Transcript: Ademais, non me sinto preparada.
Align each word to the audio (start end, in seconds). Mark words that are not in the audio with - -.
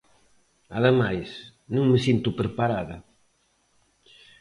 Ademais, 0.77 1.29
non 1.75 1.85
me 1.91 1.99
sinto 2.05 2.29
preparada. 2.39 2.97